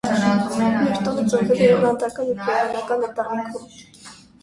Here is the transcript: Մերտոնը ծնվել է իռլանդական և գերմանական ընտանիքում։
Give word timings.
Մերտոնը 0.53 1.25
ծնվել 1.35 1.53
է 1.67 1.69
իռլանդական 1.75 2.33
և 2.35 2.43
գերմանական 2.51 3.09
ընտանիքում։ 3.13 3.73